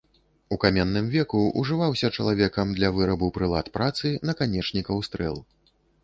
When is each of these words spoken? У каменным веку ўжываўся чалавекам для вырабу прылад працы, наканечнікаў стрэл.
У 0.55 0.57
каменным 0.61 1.09
веку 1.15 1.41
ўжываўся 1.63 2.09
чалавекам 2.15 2.71
для 2.79 2.89
вырабу 2.95 3.27
прылад 3.35 3.69
працы, 3.75 4.13
наканечнікаў 4.31 5.05
стрэл. 5.09 5.37